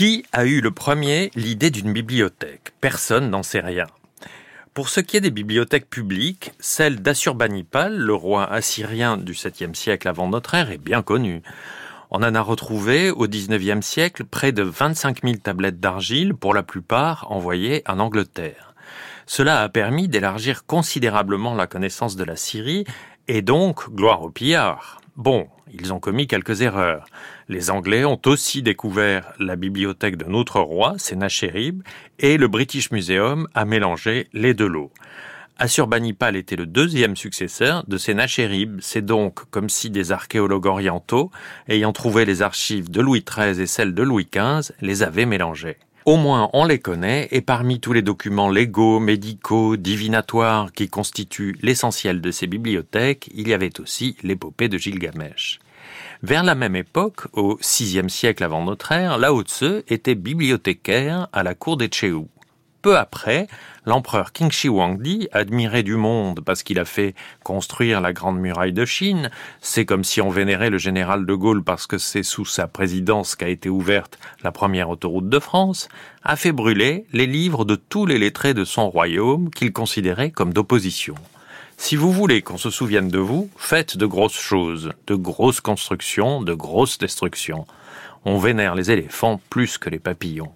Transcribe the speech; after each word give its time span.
Qui 0.00 0.24
a 0.32 0.46
eu 0.46 0.62
le 0.62 0.70
premier 0.70 1.30
l'idée 1.34 1.68
d'une 1.68 1.92
bibliothèque? 1.92 2.72
Personne 2.80 3.28
n'en 3.28 3.42
sait 3.42 3.60
rien. 3.60 3.86
Pour 4.72 4.88
ce 4.88 4.98
qui 5.00 5.18
est 5.18 5.20
des 5.20 5.30
bibliothèques 5.30 5.90
publiques, 5.90 6.52
celle 6.58 7.02
d'Assurbanipal, 7.02 7.98
le 7.98 8.14
roi 8.14 8.50
assyrien 8.50 9.18
du 9.18 9.34
7e 9.34 9.74
siècle 9.74 10.08
avant 10.08 10.26
notre 10.26 10.54
ère, 10.54 10.70
est 10.70 10.78
bien 10.78 11.02
connue. 11.02 11.42
On 12.10 12.22
en 12.22 12.34
a 12.34 12.40
retrouvé 12.40 13.10
au 13.10 13.26
19e 13.26 13.82
siècle 13.82 14.24
près 14.24 14.52
de 14.52 14.62
25 14.62 15.20
000 15.22 15.34
tablettes 15.34 15.80
d'argile, 15.80 16.32
pour 16.32 16.54
la 16.54 16.62
plupart 16.62 17.30
envoyées 17.30 17.82
en 17.86 17.98
Angleterre. 17.98 18.72
Cela 19.26 19.60
a 19.60 19.68
permis 19.68 20.08
d'élargir 20.08 20.64
considérablement 20.64 21.54
la 21.54 21.66
connaissance 21.66 22.16
de 22.16 22.24
la 22.24 22.36
Syrie 22.36 22.86
et 23.28 23.42
donc 23.42 23.94
gloire 23.94 24.22
aux 24.22 24.30
pillards. 24.30 24.99
Bon, 25.16 25.48
ils 25.72 25.92
ont 25.92 26.00
commis 26.00 26.26
quelques 26.26 26.62
erreurs. 26.62 27.04
Les 27.48 27.70
Anglais 27.70 28.04
ont 28.04 28.20
aussi 28.26 28.62
découvert 28.62 29.32
la 29.38 29.56
bibliothèque 29.56 30.16
d'un 30.16 30.34
autre 30.34 30.60
roi, 30.60 30.94
Sennacherib, 30.98 31.82
et 32.18 32.36
le 32.36 32.48
British 32.48 32.90
Museum 32.90 33.46
a 33.54 33.64
mélangé 33.64 34.28
les 34.32 34.54
deux 34.54 34.68
lots. 34.68 34.92
Assurbanipal 35.58 36.36
était 36.36 36.56
le 36.56 36.64
deuxième 36.64 37.16
successeur 37.16 37.84
de 37.86 37.98
Sennacherib. 37.98 38.78
C'est 38.80 39.04
donc 39.04 39.44
comme 39.50 39.68
si 39.68 39.90
des 39.90 40.10
archéologues 40.10 40.64
orientaux, 40.64 41.30
ayant 41.68 41.92
trouvé 41.92 42.24
les 42.24 42.40
archives 42.40 42.90
de 42.90 43.02
Louis 43.02 43.22
XIII 43.28 43.60
et 43.60 43.66
celles 43.66 43.94
de 43.94 44.02
Louis 44.02 44.26
XV, 44.32 44.72
les 44.80 45.02
avaient 45.02 45.26
mélangées. 45.26 45.76
Au 46.06 46.16
moins 46.16 46.48
on 46.54 46.64
les 46.64 46.78
connaît, 46.78 47.28
et 47.30 47.42
parmi 47.42 47.78
tous 47.78 47.92
les 47.92 48.02
documents 48.02 48.48
légaux, 48.48 49.00
médicaux, 49.00 49.76
divinatoires 49.76 50.72
qui 50.72 50.88
constituent 50.88 51.56
l'essentiel 51.60 52.20
de 52.20 52.30
ces 52.30 52.46
bibliothèques, 52.46 53.28
il 53.34 53.48
y 53.48 53.54
avait 53.54 53.80
aussi 53.80 54.16
l'épopée 54.22 54.68
de 54.68 54.78
Gilgamesh. 54.78 55.58
Vers 56.22 56.42
la 56.42 56.54
même 56.54 56.76
époque, 56.76 57.26
au 57.32 57.58
VIe 57.58 58.08
siècle 58.08 58.44
avant 58.44 58.64
notre 58.64 58.92
ère, 58.92 59.18
Lao 59.18 59.42
Tse 59.42 59.84
était 59.88 60.14
bibliothécaire 60.14 61.28
à 61.32 61.42
la 61.42 61.54
cour 61.54 61.76
des 61.76 61.90
Chéou. 61.92 62.28
Peu 62.82 62.96
après, 62.96 63.46
l'empereur 63.84 64.32
Qin 64.32 64.48
Shi 64.48 64.68
Huangdi, 64.68 65.28
admiré 65.32 65.82
du 65.82 65.96
monde 65.96 66.40
parce 66.40 66.62
qu'il 66.62 66.78
a 66.78 66.86
fait 66.86 67.14
construire 67.44 68.00
la 68.00 68.14
grande 68.14 68.38
muraille 68.38 68.72
de 68.72 68.86
Chine, 68.86 69.30
c'est 69.60 69.84
comme 69.84 70.02
si 70.02 70.22
on 70.22 70.30
vénérait 70.30 70.70
le 70.70 70.78
général 70.78 71.26
de 71.26 71.34
Gaulle 71.34 71.62
parce 71.62 71.86
que 71.86 71.98
c'est 71.98 72.22
sous 72.22 72.46
sa 72.46 72.68
présidence 72.68 73.36
qu'a 73.36 73.48
été 73.48 73.68
ouverte 73.68 74.18
la 74.42 74.50
première 74.50 74.88
autoroute 74.88 75.28
de 75.28 75.38
France, 75.38 75.88
a 76.24 76.36
fait 76.36 76.52
brûler 76.52 77.04
les 77.12 77.26
livres 77.26 77.66
de 77.66 77.74
tous 77.74 78.06
les 78.06 78.18
lettrés 78.18 78.54
de 78.54 78.64
son 78.64 78.88
royaume 78.88 79.50
qu'il 79.50 79.74
considérait 79.74 80.30
comme 80.30 80.54
d'opposition. 80.54 81.16
Si 81.76 81.96
vous 81.96 82.12
voulez 82.12 82.40
qu'on 82.40 82.58
se 82.58 82.70
souvienne 82.70 83.08
de 83.08 83.18
vous, 83.18 83.50
faites 83.58 83.98
de 83.98 84.06
grosses 84.06 84.40
choses, 84.40 84.92
de 85.06 85.14
grosses 85.14 85.60
constructions, 85.60 86.40
de 86.40 86.54
grosses 86.54 86.96
destructions. 86.96 87.66
On 88.24 88.38
vénère 88.38 88.74
les 88.74 88.90
éléphants 88.90 89.38
plus 89.50 89.76
que 89.76 89.90
les 89.90 89.98
papillons. 89.98 90.52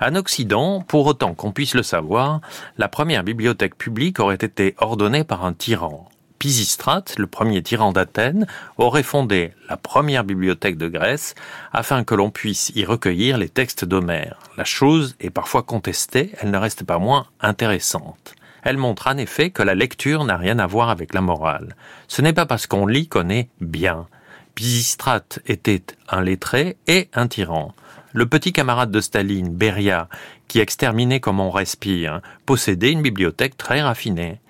En 0.00 0.14
Occident, 0.16 0.80
pour 0.80 1.06
autant 1.06 1.34
qu'on 1.34 1.52
puisse 1.52 1.74
le 1.74 1.82
savoir, 1.82 2.40
la 2.76 2.88
première 2.88 3.22
bibliothèque 3.22 3.76
publique 3.76 4.18
aurait 4.18 4.34
été 4.34 4.74
ordonnée 4.78 5.24
par 5.24 5.44
un 5.44 5.52
tyran. 5.52 6.08
Pisistrate, 6.40 7.14
le 7.18 7.28
premier 7.28 7.62
tyran 7.62 7.92
d'Athènes, 7.92 8.48
aurait 8.76 9.04
fondé 9.04 9.52
la 9.68 9.76
première 9.76 10.24
bibliothèque 10.24 10.76
de 10.76 10.88
Grèce 10.88 11.36
afin 11.72 12.02
que 12.02 12.16
l'on 12.16 12.30
puisse 12.30 12.72
y 12.74 12.84
recueillir 12.84 13.38
les 13.38 13.48
textes 13.48 13.84
d'Homère. 13.84 14.40
La 14.56 14.64
chose 14.64 15.14
est 15.20 15.30
parfois 15.30 15.62
contestée, 15.62 16.32
elle 16.40 16.50
ne 16.50 16.58
reste 16.58 16.82
pas 16.82 16.98
moins 16.98 17.28
intéressante. 17.40 18.34
Elle 18.64 18.76
montre 18.76 19.06
en 19.06 19.18
effet 19.18 19.50
que 19.50 19.62
la 19.62 19.76
lecture 19.76 20.24
n'a 20.24 20.36
rien 20.36 20.58
à 20.58 20.66
voir 20.66 20.90
avec 20.90 21.14
la 21.14 21.20
morale. 21.20 21.76
Ce 22.08 22.22
n'est 22.22 22.32
pas 22.32 22.46
parce 22.46 22.66
qu'on 22.66 22.86
lit 22.86 23.06
qu'on 23.06 23.30
est 23.30 23.48
bien. 23.60 24.08
Pisistrate 24.56 25.38
était 25.46 25.84
un 26.08 26.22
lettré 26.22 26.76
et 26.88 27.08
un 27.14 27.28
tyran 27.28 27.72
le 28.12 28.26
petit 28.26 28.52
camarade 28.52 28.90
de 28.90 29.00
Staline, 29.00 29.48
Beria, 29.48 30.08
qui 30.48 30.60
exterminait 30.60 31.20
comme 31.20 31.40
on 31.40 31.50
respire, 31.50 32.20
possédait 32.46 32.92
une 32.92 33.02
bibliothèque 33.02 33.56
très 33.56 33.80
raffinée. 33.80 34.40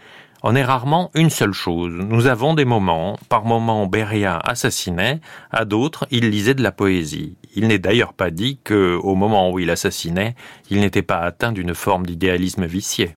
On 0.45 0.57
est 0.57 0.65
rarement 0.65 1.13
une 1.15 1.31
seule 1.31 1.53
chose. 1.53 1.93
Nous 1.95 2.27
avons 2.27 2.55
des 2.55 2.65
moments, 2.65 3.17
par 3.29 3.45
moments 3.45 3.87
Beria 3.87 4.39
assassinait, 4.39 5.21
à 5.53 5.65
d'autres 5.65 6.07
il 6.11 6.31
lisait 6.31 6.55
de 6.55 6.63
la 6.65 6.73
poésie. 6.73 7.37
Il 7.55 7.69
n'est 7.69 7.79
d'ailleurs 7.79 8.13
pas 8.13 8.31
dit 8.33 8.59
que, 8.65 8.97
au 8.97 9.15
moment 9.15 9.53
où 9.53 9.61
il 9.61 9.71
assassinait, 9.71 10.35
il 10.69 10.81
n'était 10.81 11.03
pas 11.03 11.19
atteint 11.19 11.53
d'une 11.53 11.75
forme 11.75 12.07
d'idéalisme 12.07 12.67
vicié. 12.67 13.11